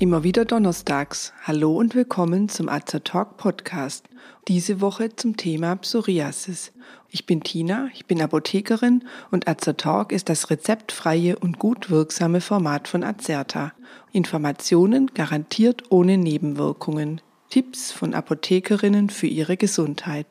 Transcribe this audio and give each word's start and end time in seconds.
Immer 0.00 0.22
wieder 0.22 0.44
donnerstags. 0.44 1.32
Hallo 1.42 1.76
und 1.76 1.96
willkommen 1.96 2.48
zum 2.48 2.68
Azer 2.68 3.02
Talk 3.02 3.36
Podcast. 3.36 4.08
Diese 4.46 4.80
Woche 4.80 5.16
zum 5.16 5.36
Thema 5.36 5.74
Psoriasis. 5.74 6.70
Ich 7.10 7.26
bin 7.26 7.42
Tina, 7.42 7.88
ich 7.92 8.06
bin 8.06 8.22
Apothekerin 8.22 9.02
und 9.32 9.48
Azer 9.48 9.76
Talk 9.76 10.12
ist 10.12 10.28
das 10.28 10.50
rezeptfreie 10.50 11.36
und 11.36 11.58
gut 11.58 11.90
wirksame 11.90 12.40
Format 12.40 12.86
von 12.86 13.02
Azerta. 13.02 13.72
Informationen 14.12 15.08
garantiert 15.14 15.90
ohne 15.90 16.16
Nebenwirkungen. 16.16 17.20
Tipps 17.50 17.90
von 17.90 18.14
Apothekerinnen 18.14 19.10
für 19.10 19.26
ihre 19.26 19.56
Gesundheit. 19.56 20.28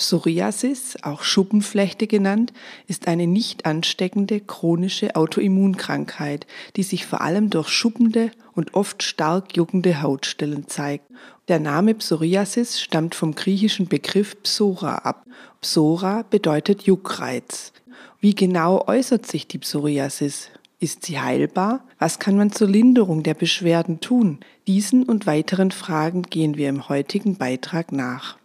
Psoriasis, 0.00 0.96
auch 1.02 1.22
Schuppenflechte 1.22 2.06
genannt, 2.06 2.54
ist 2.86 3.06
eine 3.06 3.26
nicht 3.26 3.66
ansteckende 3.66 4.40
chronische 4.40 5.14
Autoimmunkrankheit, 5.14 6.46
die 6.76 6.84
sich 6.84 7.04
vor 7.04 7.20
allem 7.20 7.50
durch 7.50 7.68
schuppende 7.68 8.30
und 8.54 8.72
oft 8.72 9.02
stark 9.02 9.58
juckende 9.58 10.00
Hautstellen 10.00 10.66
zeigt. 10.68 11.04
Der 11.48 11.60
Name 11.60 11.92
Psoriasis 11.92 12.80
stammt 12.80 13.14
vom 13.14 13.34
griechischen 13.34 13.88
Begriff 13.88 14.42
Psora 14.42 14.94
ab. 14.94 15.26
Psora 15.60 16.22
bedeutet 16.22 16.84
Juckreiz. 16.84 17.74
Wie 18.20 18.34
genau 18.34 18.86
äußert 18.86 19.26
sich 19.26 19.48
die 19.48 19.58
Psoriasis? 19.58 20.48
Ist 20.78 21.04
sie 21.04 21.20
heilbar? 21.20 21.84
Was 21.98 22.18
kann 22.18 22.38
man 22.38 22.52
zur 22.52 22.68
Linderung 22.68 23.22
der 23.22 23.34
Beschwerden 23.34 24.00
tun? 24.00 24.38
Diesen 24.66 25.02
und 25.02 25.26
weiteren 25.26 25.72
Fragen 25.72 26.22
gehen 26.22 26.56
wir 26.56 26.70
im 26.70 26.88
heutigen 26.88 27.36
Beitrag 27.36 27.92
nach. 27.92 28.39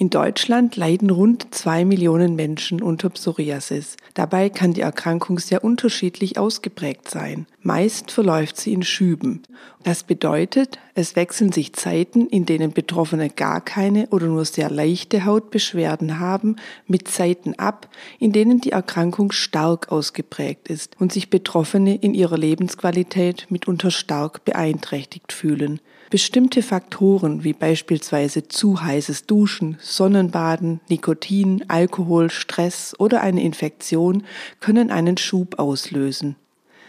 In 0.00 0.08
Deutschland 0.08 0.76
leiden 0.76 1.10
rund 1.10 1.54
zwei 1.54 1.84
Millionen 1.84 2.34
Menschen 2.34 2.80
unter 2.80 3.10
Psoriasis. 3.10 3.98
Dabei 4.14 4.48
kann 4.48 4.72
die 4.72 4.80
Erkrankung 4.80 5.38
sehr 5.38 5.62
unterschiedlich 5.62 6.38
ausgeprägt 6.38 7.10
sein. 7.10 7.44
Meist 7.60 8.10
verläuft 8.10 8.56
sie 8.56 8.72
in 8.72 8.82
Schüben. 8.82 9.42
Das 9.82 10.02
bedeutet, 10.02 10.78
es 10.94 11.16
wechseln 11.16 11.52
sich 11.52 11.74
Zeiten, 11.74 12.26
in 12.28 12.46
denen 12.46 12.72
Betroffene 12.72 13.28
gar 13.28 13.60
keine 13.60 14.06
oder 14.06 14.24
nur 14.24 14.46
sehr 14.46 14.70
leichte 14.70 15.26
Hautbeschwerden 15.26 16.18
haben, 16.18 16.56
mit 16.86 17.06
Zeiten 17.06 17.58
ab, 17.58 17.86
in 18.18 18.32
denen 18.32 18.62
die 18.62 18.72
Erkrankung 18.72 19.32
stark 19.32 19.92
ausgeprägt 19.92 20.68
ist 20.68 20.98
und 20.98 21.12
sich 21.12 21.28
Betroffene 21.28 21.94
in 21.94 22.14
ihrer 22.14 22.38
Lebensqualität 22.38 23.48
mitunter 23.50 23.90
stark 23.90 24.46
beeinträchtigt 24.46 25.34
fühlen. 25.34 25.78
Bestimmte 26.10 26.62
Faktoren 26.62 27.44
wie 27.44 27.52
beispielsweise 27.52 28.48
zu 28.48 28.82
heißes 28.82 29.26
Duschen, 29.26 29.78
Sonnenbaden, 29.80 30.80
Nikotin, 30.88 31.64
Alkohol, 31.68 32.30
Stress 32.30 32.96
oder 32.98 33.20
eine 33.20 33.40
Infektion 33.44 34.24
können 34.58 34.90
einen 34.90 35.16
Schub 35.16 35.60
auslösen. 35.60 36.34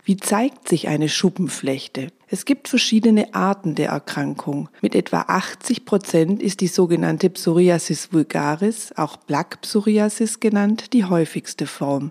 Wie 0.03 0.17
zeigt 0.17 0.67
sich 0.67 0.87
eine 0.87 1.07
Schuppenflechte? 1.07 2.07
Es 2.29 2.45
gibt 2.45 2.67
verschiedene 2.67 3.35
Arten 3.35 3.75
der 3.75 3.89
Erkrankung. 3.89 4.69
Mit 4.81 4.95
etwa 4.95 5.25
80 5.27 5.85
Prozent 5.85 6.41
ist 6.41 6.59
die 6.59 6.67
sogenannte 6.67 7.29
Psoriasis 7.29 8.11
vulgaris, 8.11 8.91
auch 8.95 9.17
Plaque 9.27 9.59
Psoriasis 9.61 10.39
genannt, 10.39 10.93
die 10.93 11.05
häufigste 11.05 11.67
Form. 11.67 12.09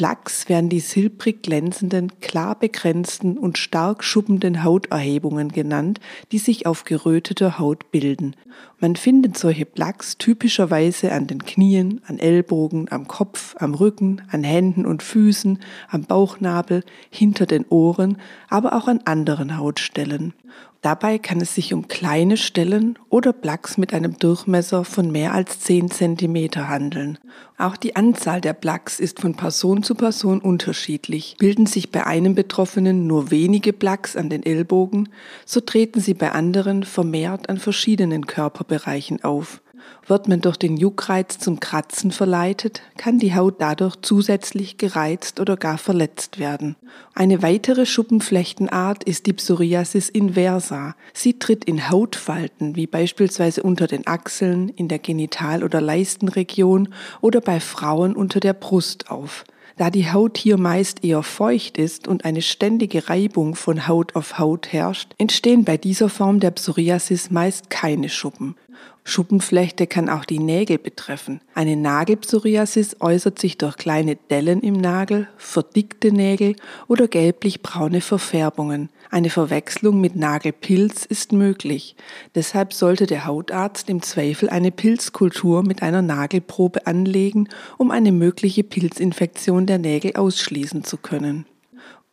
Plaques 0.00 0.48
werden 0.48 0.70
die 0.70 0.80
silbrig 0.80 1.42
glänzenden, 1.42 2.18
klar 2.22 2.58
begrenzten 2.58 3.36
und 3.36 3.58
stark 3.58 4.02
schuppenden 4.02 4.64
Hauterhebungen 4.64 5.52
genannt, 5.52 6.00
die 6.32 6.38
sich 6.38 6.64
auf 6.64 6.84
geröteter 6.84 7.58
Haut 7.58 7.90
bilden. 7.90 8.34
Man 8.78 8.96
findet 8.96 9.36
solche 9.36 9.66
Plaques 9.66 10.16
typischerweise 10.16 11.12
an 11.12 11.26
den 11.26 11.44
Knien, 11.44 12.00
an 12.06 12.18
Ellbogen, 12.18 12.90
am 12.90 13.08
Kopf, 13.08 13.56
am 13.58 13.74
Rücken, 13.74 14.22
an 14.30 14.42
Händen 14.42 14.86
und 14.86 15.02
Füßen, 15.02 15.58
am 15.90 16.04
Bauchnabel, 16.04 16.82
hinter 17.10 17.44
den 17.44 17.66
Ohren, 17.68 18.16
aber 18.48 18.72
auch 18.72 18.88
an 18.88 19.00
anderen 19.04 19.58
Hautstellen. 19.58 20.32
Dabei 20.82 21.18
kann 21.18 21.42
es 21.42 21.54
sich 21.54 21.74
um 21.74 21.88
kleine 21.88 22.38
Stellen 22.38 22.98
oder 23.10 23.34
Plaques 23.34 23.76
mit 23.76 23.92
einem 23.92 24.18
Durchmesser 24.18 24.84
von 24.84 25.10
mehr 25.10 25.34
als 25.34 25.60
10 25.60 25.90
cm 25.90 26.68
handeln. 26.68 27.18
Auch 27.58 27.76
die 27.76 27.96
Anzahl 27.96 28.40
der 28.40 28.54
Plaques 28.54 28.98
ist 28.98 29.20
von 29.20 29.34
Person 29.34 29.82
zu 29.82 29.94
Person 29.94 30.40
unterschiedlich. 30.40 31.36
Bilden 31.38 31.66
sich 31.66 31.90
bei 31.90 32.06
einem 32.06 32.34
Betroffenen 32.34 33.06
nur 33.06 33.30
wenige 33.30 33.74
Plaques 33.74 34.16
an 34.16 34.30
den 34.30 34.42
Ellbogen, 34.42 35.10
so 35.44 35.60
treten 35.60 36.00
sie 36.00 36.14
bei 36.14 36.32
anderen 36.32 36.84
vermehrt 36.84 37.50
an 37.50 37.58
verschiedenen 37.58 38.26
Körperbereichen 38.26 39.22
auf. 39.22 39.60
Wird 40.06 40.28
man 40.28 40.40
durch 40.40 40.56
den 40.56 40.76
Juckreiz 40.76 41.38
zum 41.38 41.60
Kratzen 41.60 42.10
verleitet, 42.10 42.82
kann 42.96 43.18
die 43.18 43.34
Haut 43.34 43.56
dadurch 43.60 43.96
zusätzlich 44.02 44.78
gereizt 44.78 45.40
oder 45.40 45.56
gar 45.56 45.78
verletzt 45.78 46.38
werden. 46.38 46.76
Eine 47.14 47.42
weitere 47.42 47.86
Schuppenflechtenart 47.86 49.04
ist 49.04 49.26
die 49.26 49.32
Psoriasis 49.32 50.08
inversa. 50.08 50.94
Sie 51.12 51.38
tritt 51.38 51.64
in 51.64 51.90
Hautfalten, 51.90 52.76
wie 52.76 52.86
beispielsweise 52.86 53.62
unter 53.62 53.86
den 53.86 54.06
Achseln, 54.06 54.68
in 54.68 54.88
der 54.88 54.98
Genital- 54.98 55.64
oder 55.64 55.80
Leistenregion 55.80 56.88
oder 57.20 57.40
bei 57.40 57.60
Frauen 57.60 58.16
unter 58.16 58.40
der 58.40 58.54
Brust 58.54 59.10
auf. 59.10 59.44
Da 59.80 59.88
die 59.88 60.12
Haut 60.12 60.36
hier 60.36 60.58
meist 60.58 61.04
eher 61.04 61.22
feucht 61.22 61.78
ist 61.78 62.06
und 62.06 62.26
eine 62.26 62.42
ständige 62.42 63.08
Reibung 63.08 63.54
von 63.54 63.88
Haut 63.88 64.14
auf 64.14 64.38
Haut 64.38 64.74
herrscht, 64.74 65.14
entstehen 65.16 65.64
bei 65.64 65.78
dieser 65.78 66.10
Form 66.10 66.38
der 66.38 66.50
Psoriasis 66.50 67.30
meist 67.30 67.70
keine 67.70 68.10
Schuppen. 68.10 68.56
Schuppenflechte 69.04 69.86
kann 69.86 70.08
auch 70.08 70.24
die 70.24 70.38
Nägel 70.38 70.78
betreffen. 70.78 71.40
Eine 71.54 71.74
Nagelpsoriasis 71.76 72.96
äußert 73.00 73.38
sich 73.38 73.58
durch 73.58 73.76
kleine 73.76 74.16
Dellen 74.16 74.60
im 74.60 74.74
Nagel, 74.74 75.28
verdickte 75.36 76.12
Nägel 76.12 76.54
oder 76.86 77.08
gelblich-braune 77.08 78.02
Verfärbungen. 78.02 78.90
Eine 79.10 79.30
Verwechslung 79.30 80.00
mit 80.00 80.14
Nagelpilz 80.14 81.06
ist 81.06 81.32
möglich. 81.32 81.96
Deshalb 82.34 82.72
sollte 82.72 83.06
der 83.06 83.26
Hautarzt 83.26 83.88
im 83.88 84.02
Zweifel 84.02 84.48
eine 84.48 84.70
Pilzkultur 84.70 85.64
mit 85.64 85.82
einer 85.82 86.02
Nagelprobe 86.02 86.86
anlegen, 86.86 87.48
um 87.78 87.90
eine 87.90 88.12
mögliche 88.12 88.62
Pilzinfektion 88.62 89.66
der 89.66 89.78
Nägel 89.78 90.14
ausschließen 90.14 90.84
zu 90.84 90.98
können. 90.98 91.46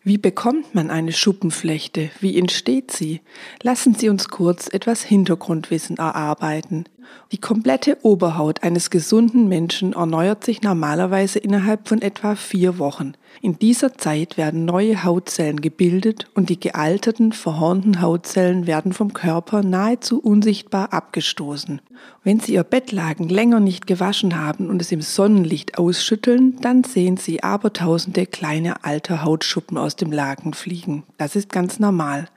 Wie 0.07 0.17
bekommt 0.17 0.73
man 0.73 0.89
eine 0.89 1.11
Schuppenflechte? 1.11 2.11
Wie 2.21 2.39
entsteht 2.39 2.91
sie? 2.91 3.19
Lassen 3.61 3.93
Sie 3.93 4.07
uns 4.07 4.29
kurz 4.29 4.69
etwas 4.71 5.03
Hintergrundwissen 5.03 5.97
erarbeiten. 5.97 6.85
Die 7.31 7.39
komplette 7.39 7.97
Oberhaut 8.03 8.63
eines 8.63 8.89
gesunden 8.89 9.49
Menschen 9.49 9.93
erneuert 9.93 10.45
sich 10.45 10.61
normalerweise 10.61 11.39
innerhalb 11.39 11.89
von 11.89 12.01
etwa 12.01 12.35
vier 12.35 12.79
Wochen. 12.79 13.13
In 13.41 13.59
dieser 13.59 13.97
Zeit 13.97 14.37
werden 14.37 14.63
neue 14.63 15.03
Hautzellen 15.03 15.59
gebildet 15.59 16.27
und 16.35 16.49
die 16.49 16.59
gealterten, 16.59 17.33
verhornten 17.33 18.01
Hautzellen 18.01 18.65
werden 18.65 18.93
vom 18.93 19.13
Körper 19.13 19.61
nahezu 19.61 20.19
unsichtbar 20.19 20.93
abgestoßen. 20.93 21.81
Wenn 22.23 22.39
Sie 22.39 22.53
Ihr 22.53 22.63
Bettlaken 22.63 23.27
länger 23.27 23.59
nicht 23.59 23.87
gewaschen 23.87 24.39
haben 24.39 24.69
und 24.69 24.81
es 24.81 24.91
im 24.91 25.01
Sonnenlicht 25.01 25.77
ausschütteln, 25.77 26.57
dann 26.61 26.85
sehen 26.85 27.17
Sie 27.17 27.43
abertausende 27.43 28.25
kleine 28.25 28.85
alte 28.85 29.23
Hautschuppen 29.23 29.77
aus 29.77 29.97
dem 29.97 30.11
Laken 30.11 30.53
fliegen. 30.53 31.03
Das 31.17 31.35
ist 31.35 31.51
ganz 31.51 31.79
normal. 31.79 32.29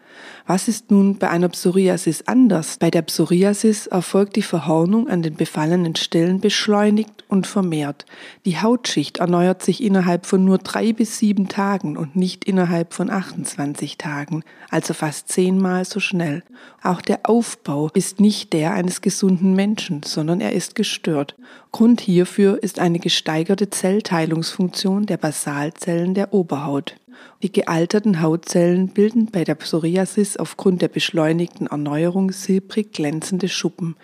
Was 0.46 0.68
ist 0.68 0.90
nun 0.90 1.18
bei 1.18 1.30
einer 1.30 1.48
Psoriasis 1.48 2.22
anders? 2.26 2.76
Bei 2.78 2.90
der 2.90 3.02
Psoriasis 3.02 3.86
erfolgt 3.86 4.36
die 4.36 4.42
Verhornung 4.42 5.08
an 5.08 5.22
den 5.22 5.36
befallenen 5.36 5.94
Stellen 5.96 6.40
beschleunigt 6.40 7.24
und 7.28 7.46
vermehrt. 7.46 8.06
Die 8.44 8.60
Hautschicht 8.60 9.18
erneuert 9.18 9.62
sich 9.62 9.82
innerhalb 9.82 10.26
von 10.26 10.44
nur 10.44 10.58
drei 10.58 10.92
bis 10.92 11.18
sieben 11.18 11.48
Tagen 11.48 11.96
und 11.96 12.16
nicht 12.16 12.44
innerhalb 12.44 12.94
von 12.94 13.10
28 13.10 13.98
Tagen, 13.98 14.42
also 14.70 14.94
fast 14.94 15.28
zehnmal 15.28 15.84
so 15.84 16.00
schnell. 16.00 16.42
Auch 16.82 17.00
der 17.00 17.20
Aufbau 17.24 17.90
ist 17.94 18.20
nicht 18.20 18.52
der 18.52 18.72
eines 18.72 19.02
gesunden 19.02 19.54
Menschen, 19.54 20.02
sondern 20.02 20.40
er 20.40 20.52
ist 20.52 20.74
gestört. 20.74 21.36
Grund 21.72 22.00
hierfür 22.00 22.62
ist 22.62 22.80
eine 22.80 22.98
gesteigerte 22.98 23.70
Zellteilungsfunktion 23.70 25.06
der 25.06 25.16
Basalzellen 25.16 26.14
der 26.14 26.34
Oberhaut. 26.34 26.96
Die 27.42 27.52
gealterten 27.52 28.20
Hautzellen 28.20 28.88
bilden 28.88 29.26
bei 29.26 29.44
der 29.44 29.54
Psoriasis 29.54 30.36
aufgrund 30.36 30.82
der 30.82 30.88
beschleunigten 30.88 31.68
Erneuerung 31.68 32.32
silbrig 32.32 32.92
glänzende 32.92 33.48
Schuppen. 33.48 33.96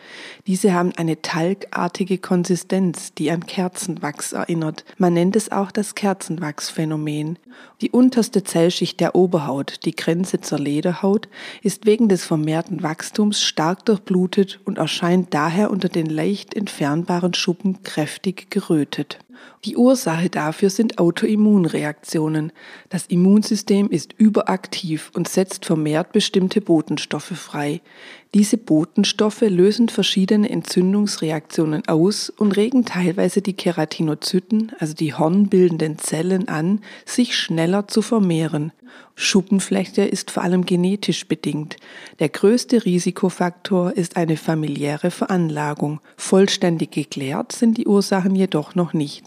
Diese 0.47 0.73
haben 0.73 0.93
eine 0.97 1.21
talgartige 1.21 2.17
Konsistenz, 2.17 3.13
die 3.13 3.31
an 3.31 3.47
Kerzenwachs 3.47 4.33
erinnert. 4.33 4.85
Man 4.97 5.13
nennt 5.13 5.37
es 5.37 5.53
auch 5.53 5.71
das 5.71 5.95
Kerzenwachsphänomen. 5.95 7.39
Die 7.83 7.91
unterste 7.91 8.43
Zellschicht 8.43 9.01
der 9.01 9.15
Oberhaut, 9.15 9.85
die 9.85 9.95
Grenze 9.95 10.41
zur 10.41 10.59
Lederhaut, 10.59 11.29
ist 11.63 11.85
wegen 11.85 12.09
des 12.09 12.25
vermehrten 12.25 12.83
Wachstums 12.83 13.43
stark 13.43 13.85
durchblutet 13.85 14.61
und 14.65 14.79
erscheint 14.79 15.35
daher 15.35 15.71
unter 15.71 15.91
den 15.91 16.07
leicht 16.07 16.55
entfernbaren 16.55 17.35
Schuppen 17.35 17.56
kräftig 17.82 18.50
gerötet. 18.50 19.19
Die 19.65 19.77
Ursache 19.77 20.31
dafür 20.31 20.71
sind 20.71 20.99
Autoimmunreaktionen. 20.99 22.53
Das 22.88 23.06
Immunsystem 23.06 23.91
ist 23.91 24.15
überaktiv 24.17 25.11
und 25.15 25.29
setzt 25.29 25.65
vermehrt 25.65 26.12
bestimmte 26.12 26.61
Botenstoffe 26.61 27.37
frei. 27.37 27.81
Diese 28.35 28.59
Botenstoffe 28.59 29.41
lösen 29.41 29.88
verschiedene 29.88 30.50
Entzündungsreaktionen 30.50 31.88
aus 31.88 32.31
und 32.31 32.56
regen 32.56 32.85
teilweise 32.85 33.41
die 33.41 33.55
Keratinozyten, 33.55 34.73
also 34.79 34.94
die 34.94 35.15
hornbildenden 35.15 35.99
Zellen 35.99 36.49
an, 36.49 36.81
sich 37.05 37.37
schneller 37.37 37.89
zu 37.89 38.03
vermehren. 38.03 38.73
Schuppenflechte 39.15 40.03
ist 40.03 40.31
vor 40.31 40.43
allem 40.43 40.67
genetisch 40.67 41.27
bedingt. 41.27 41.77
Der 42.19 42.29
größte 42.29 42.85
Risikofaktor 42.85 43.93
ist 43.97 44.17
eine 44.17 44.37
familiäre 44.37 45.11
Veranlagung. 45.11 46.00
Vollständig 46.17 46.91
geklärt 46.91 47.53
sind 47.53 47.79
die 47.79 47.87
Ursachen 47.87 48.35
jedoch 48.35 48.75
noch 48.75 48.93
nicht. 48.93 49.25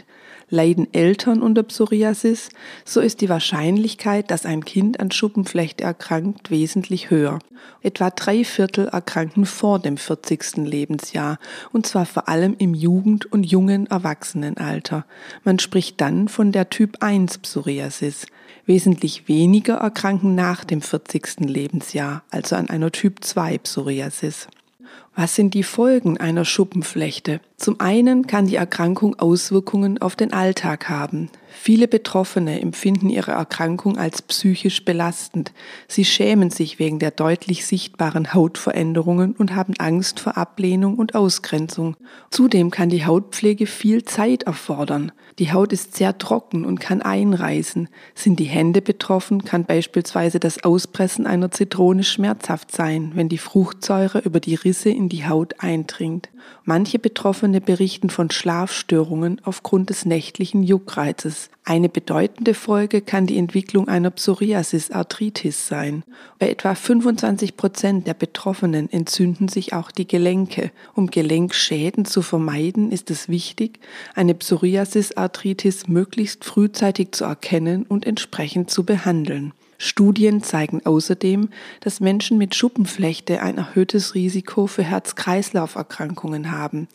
Leiden 0.49 0.91
Eltern 0.93 1.41
unter 1.41 1.63
Psoriasis, 1.63 2.49
so 2.83 3.01
ist 3.01 3.21
die 3.21 3.29
Wahrscheinlichkeit, 3.29 4.31
dass 4.31 4.45
ein 4.45 4.65
Kind 4.65 4.99
an 4.99 5.11
Schuppenflechte 5.11 5.83
erkrankt, 5.83 6.49
wesentlich 6.49 7.09
höher. 7.09 7.39
Etwa 7.81 8.09
drei 8.09 8.43
Viertel 8.43 8.87
erkranken 8.87 9.45
vor 9.45 9.79
dem 9.79 9.97
40. 9.97 10.57
Lebensjahr, 10.57 11.37
und 11.71 11.85
zwar 11.85 12.05
vor 12.05 12.27
allem 12.27 12.55
im 12.57 12.73
Jugend- 12.73 13.31
und 13.31 13.43
jungen 13.43 13.87
Erwachsenenalter. 13.87 15.05
Man 15.43 15.59
spricht 15.59 16.01
dann 16.01 16.27
von 16.27 16.51
der 16.51 16.69
Typ 16.69 16.97
1 17.01 17.37
Psoriasis. 17.39 18.25
Wesentlich 18.65 19.27
weniger 19.27 19.75
erkranken 19.75 20.35
nach 20.35 20.63
dem 20.63 20.81
40. 20.81 21.41
Lebensjahr, 21.41 22.23
also 22.29 22.55
an 22.55 22.69
einer 22.69 22.91
Typ 22.91 23.23
2 23.23 23.59
Psoriasis. 23.59 24.47
Was 25.15 25.35
sind 25.35 25.53
die 25.53 25.63
Folgen 25.63 26.17
einer 26.17 26.45
Schuppenflechte? 26.45 27.41
Zum 27.57 27.79
einen 27.79 28.27
kann 28.27 28.47
die 28.47 28.55
Erkrankung 28.55 29.19
Auswirkungen 29.19 30.01
auf 30.01 30.15
den 30.15 30.33
Alltag 30.33 30.89
haben. 30.89 31.29
Viele 31.51 31.87
Betroffene 31.87 32.61
empfinden 32.61 33.09
ihre 33.09 33.31
Erkrankung 33.31 33.97
als 33.97 34.21
psychisch 34.21 34.85
belastend. 34.85 35.51
Sie 35.87 36.05
schämen 36.05 36.51
sich 36.51 36.79
wegen 36.79 36.99
der 36.99 37.11
deutlich 37.11 37.65
sichtbaren 37.65 38.33
Hautveränderungen 38.33 39.33
und 39.33 39.55
haben 39.55 39.73
Angst 39.79 40.19
vor 40.19 40.37
Ablehnung 40.37 40.95
und 40.95 41.15
Ausgrenzung. 41.15 41.95
Zudem 42.29 42.69
kann 42.69 42.89
die 42.89 43.05
Hautpflege 43.05 43.65
viel 43.65 44.03
Zeit 44.05 44.43
erfordern. 44.43 45.11
Die 45.39 45.51
Haut 45.53 45.73
ist 45.73 45.95
sehr 45.95 46.17
trocken 46.17 46.65
und 46.65 46.79
kann 46.79 47.01
einreißen. 47.01 47.87
Sind 48.13 48.39
die 48.39 48.45
Hände 48.45 48.81
betroffen, 48.81 49.43
kann 49.43 49.65
beispielsweise 49.65 50.39
das 50.39 50.63
Auspressen 50.63 51.25
einer 51.25 51.49
Zitrone 51.49 52.03
schmerzhaft 52.03 52.75
sein, 52.75 53.11
wenn 53.15 53.29
die 53.29 53.37
Fruchtsäure 53.37 54.19
über 54.19 54.39
die 54.39 54.55
Risse 54.55 54.89
in 54.89 55.07
die 55.07 55.27
Haut 55.27 55.55
eindringt. 55.59 56.29
Manche 56.65 56.99
Betroffene 56.99 57.61
berichten 57.61 58.09
von 58.09 58.29
Schlafstörungen 58.31 59.41
aufgrund 59.43 59.89
des 59.89 60.05
nächtlichen 60.05 60.63
Juckreizes. 60.63 61.38
Eine 61.63 61.87
bedeutende 61.87 62.53
Folge 62.53 63.01
kann 63.01 63.27
die 63.27 63.37
Entwicklung 63.37 63.87
einer 63.87 64.09
Psoriasis-Arthritis 64.09 65.67
sein. 65.67 66.03
Bei 66.39 66.49
etwa 66.49 66.75
25 66.75 67.55
Prozent 67.55 68.07
der 68.07 68.15
Betroffenen 68.15 68.91
entzünden 68.91 69.47
sich 69.47 69.73
auch 69.73 69.91
die 69.91 70.07
Gelenke. 70.07 70.71
Um 70.95 71.11
Gelenkschäden 71.11 72.05
zu 72.05 72.21
vermeiden, 72.21 72.91
ist 72.91 73.11
es 73.11 73.29
wichtig, 73.29 73.79
eine 74.15 74.33
Psoriasis-Arthritis 74.33 75.87
möglichst 75.87 76.43
frühzeitig 76.43 77.11
zu 77.11 77.25
erkennen 77.25 77.85
und 77.87 78.05
entsprechend 78.05 78.71
zu 78.71 78.83
behandeln. 78.83 79.53
Studien 79.81 80.43
zeigen 80.43 80.85
außerdem, 80.85 81.47
dass 81.79 82.01
Menschen 82.01 82.37
mit 82.37 82.53
Schuppenflechte 82.53 83.41
ein 83.41 83.57
erhöhtes 83.57 84.13
Risiko 84.13 84.67
für 84.67 84.83
Herz-Kreislauf-Erkrankungen 84.83 86.51
haben. 86.51 86.89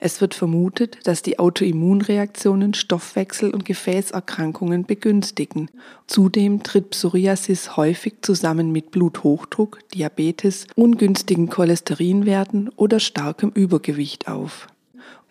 Es 0.00 0.20
wird 0.20 0.34
vermutet, 0.34 0.98
dass 1.04 1.22
die 1.22 1.38
Autoimmunreaktionen 1.38 2.74
Stoffwechsel- 2.74 3.54
und 3.54 3.64
Gefäßerkrankungen 3.64 4.84
begünstigen. 4.84 5.70
Zudem 6.06 6.62
tritt 6.62 6.90
Psoriasis 6.90 7.78
häufig 7.78 8.16
zusammen 8.20 8.70
mit 8.70 8.90
Bluthochdruck, 8.90 9.78
Diabetes, 9.94 10.66
ungünstigen 10.74 11.48
Cholesterinwerten 11.48 12.68
oder 12.76 13.00
starkem 13.00 13.50
Übergewicht 13.54 14.28
auf. 14.28 14.68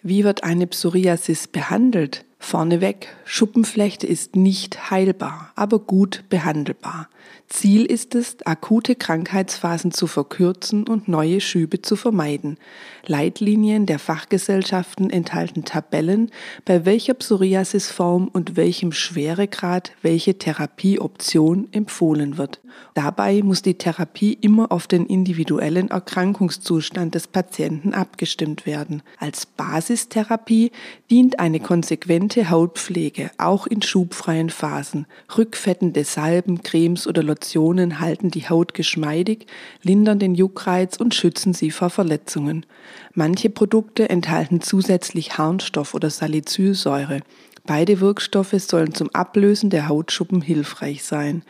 Wie 0.01 0.23
wird 0.23 0.43
eine 0.43 0.65
Psoriasis 0.65 1.47
behandelt? 1.47 2.24
Vorneweg, 2.39 3.07
Schuppenflechte 3.25 4.05
ist 4.05 4.35
nicht 4.35 4.91
heilbar, 4.91 5.51
aber 5.55 5.79
gut 5.79 6.25
behandelbar. 6.29 7.09
Ziel 7.47 7.85
ist 7.85 8.15
es, 8.15 8.37
akute 8.45 8.95
Krankheitsphasen 8.95 9.91
zu 9.91 10.07
verkürzen 10.07 10.87
und 10.87 11.07
neue 11.07 11.41
Schübe 11.41 11.81
zu 11.81 11.95
vermeiden. 11.95 12.57
Leitlinien 13.05 13.85
der 13.85 13.99
Fachgesellschaften 13.99 15.09
enthalten 15.09 15.63
Tabellen, 15.63 16.31
bei 16.65 16.85
welcher 16.85 17.13
Psoriasisform 17.13 18.27
und 18.27 18.55
welchem 18.55 18.91
Schweregrad 18.91 19.91
welche 20.01 20.37
Therapieoption 20.37 21.69
empfohlen 21.71 22.37
wird. 22.37 22.61
Dabei 22.93 23.41
muss 23.41 23.61
die 23.61 23.77
Therapie 23.77 24.33
immer 24.33 24.71
auf 24.71 24.87
den 24.87 25.05
individuellen 25.05 25.91
Erkrankungszustand 25.91 27.15
des 27.15 27.27
Patienten 27.27 27.93
abgestimmt 27.93 28.65
werden. 28.65 29.01
Als 29.17 29.45
Basistherapie 29.45 30.71
dient 31.09 31.39
eine 31.39 31.59
konsequente 31.59 32.24
Hautpflege, 32.29 33.31
auch 33.37 33.67
in 33.67 33.81
schubfreien 33.81 34.49
Phasen. 34.49 35.05
Rückfettende 35.37 36.03
Salben, 36.03 36.63
Cremes 36.63 37.07
oder 37.07 37.23
Lotionen 37.23 37.99
halten 37.99 38.31
die 38.31 38.49
Haut 38.49 38.73
geschmeidig, 38.73 39.47
lindern 39.83 40.19
den 40.19 40.35
Juckreiz 40.35 40.97
und 40.97 41.15
schützen 41.15 41.53
sie 41.53 41.71
vor 41.71 41.89
Verletzungen. 41.89 42.65
Manche 43.13 43.49
Produkte 43.49 44.09
enthalten 44.09 44.61
zusätzlich 44.61 45.37
Harnstoff 45.37 45.93
oder 45.93 46.09
Salicylsäure. 46.09 47.21
Beide 47.67 47.99
Wirkstoffe 47.99 48.53
sollen 48.59 48.93
zum 48.93 49.09
Ablösen 49.13 49.71
der 49.71 49.87
Hautschuppen 49.87 50.41
hilfreich 50.41 51.03
sein. 51.03 51.41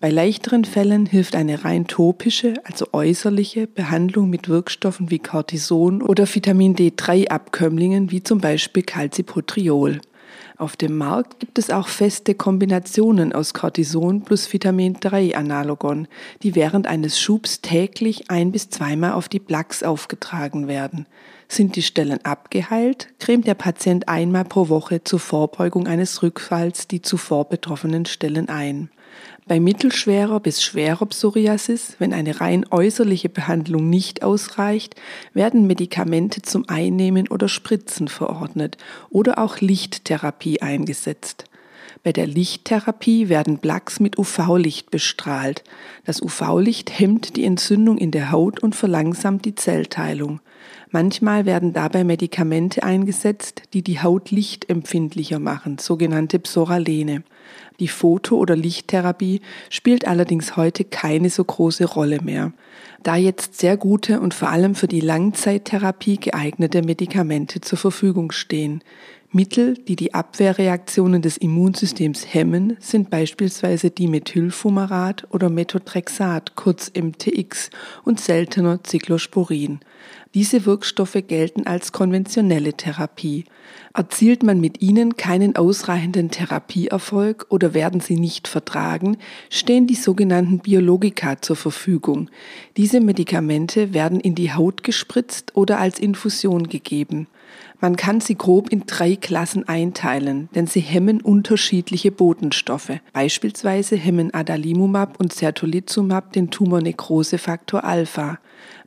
Bei 0.00 0.10
leichteren 0.10 0.64
Fällen 0.64 1.06
hilft 1.06 1.36
eine 1.36 1.64
rein 1.64 1.86
topische, 1.86 2.54
also 2.64 2.86
äußerliche 2.90 3.68
Behandlung 3.68 4.28
mit 4.28 4.48
Wirkstoffen 4.48 5.12
wie 5.12 5.20
Cortison 5.20 6.02
oder 6.02 6.26
Vitamin 6.26 6.74
D3-Abkömmlingen 6.74 8.10
wie 8.10 8.24
zum 8.24 8.40
Beispiel 8.40 8.82
Calcipotriol. 8.82 10.00
Auf 10.56 10.76
dem 10.76 10.96
Markt 10.96 11.40
gibt 11.40 11.58
es 11.58 11.70
auch 11.70 11.88
feste 11.88 12.34
Kombinationen 12.34 13.32
aus 13.32 13.54
Cortison 13.54 14.22
plus 14.22 14.52
Vitamin 14.52 14.94
3 15.00 15.36
Analogon, 15.36 16.08
die 16.42 16.54
während 16.54 16.86
eines 16.86 17.18
Schubs 17.20 17.60
täglich 17.60 18.30
ein 18.30 18.52
bis 18.52 18.70
zweimal 18.70 19.12
auf 19.12 19.28
die 19.28 19.40
Plaques 19.40 19.82
aufgetragen 19.82 20.68
werden. 20.68 21.06
Sind 21.48 21.76
die 21.76 21.82
Stellen 21.82 22.24
abgeheilt, 22.24 23.08
cremt 23.18 23.46
der 23.46 23.54
Patient 23.54 24.08
einmal 24.08 24.44
pro 24.44 24.68
Woche 24.68 25.04
zur 25.04 25.20
Vorbeugung 25.20 25.86
eines 25.86 26.22
Rückfalls 26.22 26.88
die 26.88 27.02
zuvor 27.02 27.48
betroffenen 27.48 28.06
Stellen 28.06 28.48
ein. 28.48 28.90
Bei 29.46 29.58
mittelschwerer 29.58 30.38
bis 30.40 30.62
schwerer 30.62 31.06
Psoriasis, 31.06 31.96
wenn 31.98 32.12
eine 32.12 32.40
rein 32.40 32.64
äußerliche 32.70 33.28
Behandlung 33.28 33.90
nicht 33.90 34.22
ausreicht, 34.22 34.94
werden 35.34 35.66
Medikamente 35.66 36.42
zum 36.42 36.68
Einnehmen 36.68 37.28
oder 37.28 37.48
Spritzen 37.48 38.08
verordnet 38.08 38.76
oder 39.10 39.38
auch 39.38 39.58
Lichttherapie 39.60 40.62
eingesetzt. 40.62 41.44
Bei 42.04 42.12
der 42.12 42.26
Lichttherapie 42.26 43.28
werden 43.28 43.58
Plaques 43.58 44.00
mit 44.00 44.18
UV-Licht 44.18 44.90
bestrahlt. 44.90 45.62
Das 46.04 46.20
UV-Licht 46.20 46.98
hemmt 46.98 47.36
die 47.36 47.44
Entzündung 47.44 47.98
in 47.98 48.10
der 48.10 48.32
Haut 48.32 48.60
und 48.60 48.74
verlangsamt 48.74 49.44
die 49.44 49.54
Zellteilung. 49.54 50.40
Manchmal 50.94 51.46
werden 51.46 51.72
dabei 51.72 52.04
Medikamente 52.04 52.82
eingesetzt, 52.82 53.62
die 53.72 53.82
die 53.82 54.02
Haut 54.02 54.30
lichtempfindlicher 54.30 55.38
machen, 55.38 55.78
sogenannte 55.78 56.38
Psoralene. 56.38 57.22
Die 57.80 57.88
Foto- 57.88 58.36
oder 58.36 58.54
Lichttherapie 58.56 59.40
spielt 59.70 60.06
allerdings 60.06 60.54
heute 60.56 60.84
keine 60.84 61.30
so 61.30 61.42
große 61.44 61.86
Rolle 61.86 62.20
mehr, 62.20 62.52
da 63.02 63.16
jetzt 63.16 63.58
sehr 63.58 63.78
gute 63.78 64.20
und 64.20 64.34
vor 64.34 64.50
allem 64.50 64.74
für 64.74 64.86
die 64.86 65.00
Langzeittherapie 65.00 66.18
geeignete 66.18 66.82
Medikamente 66.82 67.62
zur 67.62 67.78
Verfügung 67.78 68.30
stehen. 68.30 68.84
Mittel, 69.34 69.78
die 69.88 69.96
die 69.96 70.12
Abwehrreaktionen 70.12 71.22
des 71.22 71.38
Immunsystems 71.38 72.34
hemmen, 72.34 72.76
sind 72.80 73.08
beispielsweise 73.08 73.90
Dimethylfumarat 73.90 75.26
oder 75.30 75.48
Methotrexat, 75.48 76.54
kurz 76.54 76.92
MTX, 76.94 77.70
und 78.04 78.20
seltener 78.20 78.80
Cyclosporin. 78.86 79.80
Diese 80.34 80.66
Wirkstoffe 80.66 81.16
gelten 81.26 81.66
als 81.66 81.92
konventionelle 81.92 82.74
Therapie. 82.74 83.44
Erzielt 83.94 84.42
man 84.42 84.60
mit 84.60 84.82
ihnen 84.82 85.16
keinen 85.16 85.56
ausreichenden 85.56 86.30
Therapieerfolg 86.30 87.46
oder 87.48 87.72
werden 87.72 88.00
sie 88.00 88.16
nicht 88.16 88.48
vertragen, 88.48 89.16
stehen 89.48 89.86
die 89.86 89.94
sogenannten 89.94 90.58
Biologika 90.58 91.40
zur 91.40 91.56
Verfügung. 91.56 92.28
Diese 92.76 93.00
Medikamente 93.00 93.94
werden 93.94 94.20
in 94.20 94.34
die 94.34 94.52
Haut 94.52 94.82
gespritzt 94.82 95.56
oder 95.56 95.78
als 95.78 95.98
Infusion 95.98 96.68
gegeben. 96.68 97.28
Man 97.82 97.96
kann 97.96 98.20
sie 98.20 98.36
grob 98.36 98.68
in 98.68 98.84
drei 98.86 99.16
Klassen 99.16 99.66
einteilen, 99.66 100.48
denn 100.54 100.68
sie 100.68 100.78
hemmen 100.78 101.20
unterschiedliche 101.20 102.12
Botenstoffe. 102.12 102.92
Beispielsweise 103.12 103.96
hemmen 103.96 104.32
Adalimumab 104.32 105.18
und 105.18 105.32
Certolizumab 105.32 106.32
den 106.32 106.52
Tumornekrosefaktor 106.52 107.82
Alpha. 107.82 108.38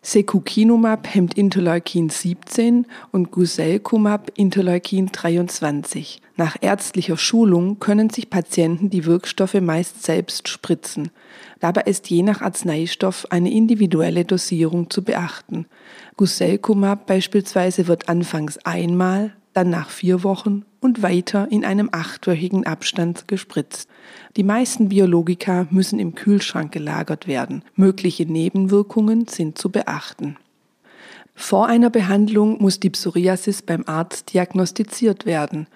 Secukinumab 0.07 1.15
hemmt 1.15 1.33
Interleukin 1.33 2.09
17 2.09 2.85
und 3.11 3.31
Guselkumab 3.31 4.31
Interleukin 4.35 5.07
23. 5.07 6.21
Nach 6.37 6.55
ärztlicher 6.61 7.17
Schulung 7.17 7.79
können 7.79 8.11
sich 8.11 8.29
Patienten 8.29 8.91
die 8.91 9.05
Wirkstoffe 9.05 9.55
meist 9.55 10.03
selbst 10.03 10.47
spritzen. 10.47 11.09
Dabei 11.59 11.81
ist 11.81 12.07
je 12.11 12.21
nach 12.21 12.41
Arzneistoff 12.41 13.25
eine 13.31 13.51
individuelle 13.51 14.25
Dosierung 14.25 14.91
zu 14.91 15.03
beachten. 15.03 15.65
Guselkumab 16.17 17.07
beispielsweise 17.07 17.87
wird 17.87 18.07
anfangs 18.07 18.59
einmal, 18.59 19.33
dann 19.55 19.69
nach 19.69 19.89
vier 19.89 20.23
Wochen 20.23 20.65
und 20.81 21.01
weiter 21.01 21.47
in 21.49 21.63
einem 21.63 21.89
achtwöchigen 21.91 22.65
Abstand 22.65 23.27
gespritzt. 23.27 23.89
Die 24.35 24.43
meisten 24.43 24.89
Biologika 24.89 25.65
müssen 25.71 25.97
im 25.97 26.13
Kühlschrank 26.13 26.73
gelagert 26.73 27.25
werden. 27.25 27.63
Mögliche 27.75 28.25
Nebenwirkungen 28.25 29.27
sind 29.27 29.57
zu 29.57 29.71
beachten. 29.71 30.37
Vor 31.35 31.67
einer 31.67 31.89
Behandlung 31.89 32.61
muss 32.61 32.79
die 32.79 32.89
Psoriasis 32.89 33.61
beim 33.61 33.83
Arzt 33.87 34.33
diagnostiziert 34.33 35.25
werden. 35.25 35.67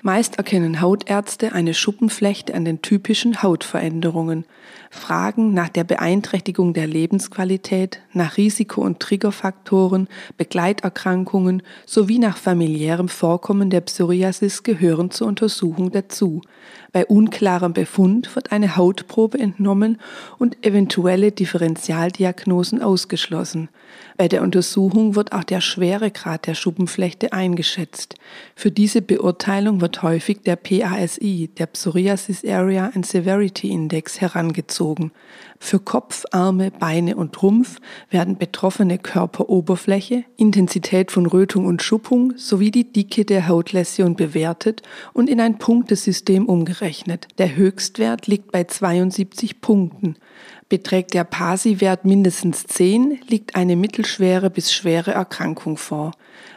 Meist 0.00 0.38
erkennen 0.38 0.80
Hautärzte 0.80 1.52
eine 1.52 1.74
Schuppenflechte 1.74 2.54
an 2.54 2.64
den 2.64 2.82
typischen 2.82 3.42
Hautveränderungen. 3.42 4.44
Fragen 4.90 5.52
nach 5.54 5.68
der 5.68 5.82
Beeinträchtigung 5.82 6.72
der 6.72 6.86
Lebensqualität, 6.86 8.00
nach 8.12 8.36
Risiko- 8.36 8.82
und 8.82 9.00
Triggerfaktoren, 9.00 10.06
Begleiterkrankungen 10.36 11.62
sowie 11.84 12.20
nach 12.20 12.36
familiärem 12.36 13.08
Vorkommen 13.08 13.70
der 13.70 13.80
Psoriasis 13.80 14.62
gehören 14.62 15.10
zur 15.10 15.26
Untersuchung 15.26 15.90
dazu. 15.90 16.42
Bei 16.92 17.04
unklarem 17.04 17.74
Befund 17.74 18.34
wird 18.34 18.50
eine 18.50 18.76
Hautprobe 18.76 19.38
entnommen 19.38 20.00
und 20.38 20.64
eventuelle 20.64 21.32
Differentialdiagnosen 21.32 22.80
ausgeschlossen. 22.82 23.68
Bei 24.16 24.26
der 24.26 24.42
Untersuchung 24.42 25.14
wird 25.14 25.32
auch 25.32 25.44
der 25.44 25.60
Schweregrad 25.60 26.46
der 26.46 26.54
Schuppenflechte 26.54 27.32
eingeschätzt. 27.32 28.14
Für 28.54 28.70
diese 28.70 29.02
Beurteilung 29.02 29.80
wird 29.88 30.02
häufig 30.02 30.42
der 30.42 30.56
PASI, 30.56 31.48
der 31.56 31.64
Psoriasis 31.64 32.44
Area 32.44 32.90
and 32.94 33.06
Severity 33.06 33.70
Index, 33.70 34.20
herangezogen. 34.20 35.12
Für 35.58 35.80
Kopf, 35.80 36.26
Arme, 36.30 36.70
Beine 36.70 37.16
und 37.16 37.42
Rumpf 37.42 37.80
werden 38.10 38.36
betroffene 38.36 38.98
Körperoberfläche, 38.98 40.24
Intensität 40.36 41.10
von 41.10 41.24
Rötung 41.24 41.64
und 41.64 41.82
Schuppung 41.82 42.34
sowie 42.36 42.70
die 42.70 42.92
Dicke 42.92 43.24
der 43.24 43.48
Hautläsion 43.48 44.14
bewertet 44.14 44.82
und 45.14 45.30
in 45.30 45.40
ein 45.40 45.56
Punktesystem 45.56 46.44
umgerechnet. 46.44 47.26
Der 47.38 47.56
Höchstwert 47.56 48.26
liegt 48.26 48.52
bei 48.52 48.64
72 48.64 49.62
Punkten. 49.62 50.16
Beträgt 50.68 51.14
der 51.14 51.24
PASI-Wert 51.24 52.04
mindestens 52.04 52.66
10, 52.66 53.20
liegt 53.26 53.56
eine 53.56 53.74
mittelschwere 53.74 54.50
bis 54.50 54.70
schwere 54.70 55.12
Erkrankung 55.12 55.78
vor. 55.78 56.12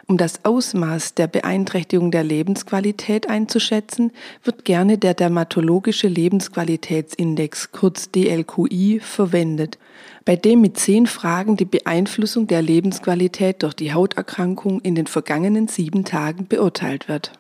Um 0.06 0.18
das 0.18 0.44
Ausmaß 0.44 1.14
der 1.14 1.28
Beeinträchtigung 1.28 2.12
der 2.12 2.26
Lebensqualität 2.26 3.30
einzuschätzen, 3.30 4.12
wird 4.44 4.66
gerne 4.66 4.98
der 4.98 5.14
dermatologische 5.14 6.10
Lebensqualitätsindex, 6.10 7.72
kurz 7.72 8.12
DLQI, 8.12 9.00
verwendet, 9.02 9.78
bei 10.26 10.36
dem 10.36 10.60
mit 10.60 10.78
zehn 10.78 11.08
Fragen 11.08 11.56
die 11.56 11.64
Beeinflussung 11.64 12.48
der 12.48 12.62
Lebensqualität 12.62 13.64
durch 13.64 13.76
die 13.76 13.94
Hauterkrankung 13.94 14.82
in 14.82 14.96
den 14.96 15.08
vergangenen 15.08 15.70
sieben 15.70 16.04
Tagen 16.04 16.48
beurteilt 16.48 17.08
wird. 17.08 17.32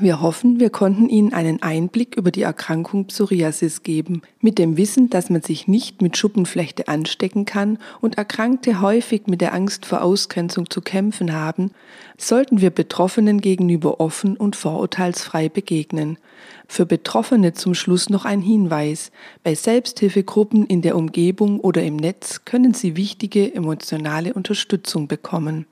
Wir 0.00 0.20
hoffen, 0.20 0.58
wir 0.58 0.70
konnten 0.70 1.08
Ihnen 1.08 1.32
einen 1.32 1.62
Einblick 1.62 2.16
über 2.16 2.32
die 2.32 2.42
Erkrankung 2.42 3.04
Psoriasis 3.06 3.84
geben, 3.84 4.22
mit 4.40 4.58
dem 4.58 4.76
Wissen, 4.76 5.08
dass 5.08 5.30
man 5.30 5.40
sich 5.40 5.68
nicht 5.68 6.02
mit 6.02 6.16
Schuppenflechte 6.16 6.88
anstecken 6.88 7.44
kann 7.44 7.78
und 8.00 8.18
Erkrankte 8.18 8.80
häufig 8.80 9.28
mit 9.28 9.40
der 9.40 9.54
Angst 9.54 9.86
vor 9.86 10.02
Ausgrenzung 10.02 10.68
zu 10.68 10.80
kämpfen 10.80 11.32
haben, 11.32 11.70
sollten 12.18 12.60
wir 12.60 12.70
Betroffenen 12.70 13.40
gegenüber 13.40 14.00
offen 14.00 14.36
und 14.36 14.56
vorurteilsfrei 14.56 15.48
begegnen. 15.48 16.18
Für 16.66 16.86
Betroffene 16.86 17.52
zum 17.52 17.74
Schluss 17.74 18.10
noch 18.10 18.24
ein 18.24 18.40
Hinweis. 18.40 19.12
Bei 19.44 19.54
Selbsthilfegruppen 19.54 20.66
in 20.66 20.82
der 20.82 20.96
Umgebung 20.96 21.60
oder 21.60 21.84
im 21.84 21.94
Netz 21.94 22.44
können 22.44 22.74
Sie 22.74 22.96
wichtige 22.96 23.54
emotionale 23.54 24.34
Unterstützung 24.34 25.06
bekommen. 25.06 25.66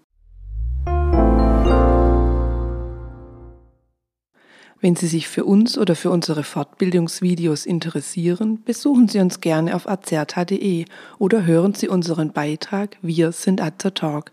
Wenn 4.82 4.96
Sie 4.96 5.06
sich 5.06 5.28
für 5.28 5.44
uns 5.44 5.78
oder 5.78 5.94
für 5.94 6.10
unsere 6.10 6.42
Fortbildungsvideos 6.42 7.66
interessieren, 7.66 8.64
besuchen 8.64 9.06
Sie 9.06 9.20
uns 9.20 9.40
gerne 9.40 9.76
auf 9.76 9.88
azerta.de 9.88 10.86
oder 11.20 11.46
hören 11.46 11.72
Sie 11.72 11.86
unseren 11.86 12.32
Beitrag 12.32 12.96
Wir 13.00 13.30
sind 13.30 13.60
Azertalk. 13.60 14.32